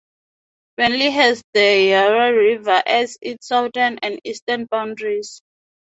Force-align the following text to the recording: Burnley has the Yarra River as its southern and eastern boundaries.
Burnley 0.77 1.11
has 1.11 1.43
the 1.53 1.59
Yarra 1.91 2.33
River 2.35 2.81
as 2.87 3.19
its 3.21 3.45
southern 3.49 3.99
and 4.01 4.19
eastern 4.23 4.65
boundaries. 4.65 5.43